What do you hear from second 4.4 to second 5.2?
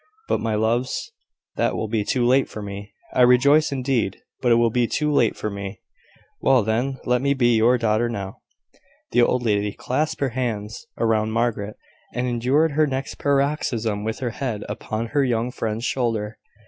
but it will be too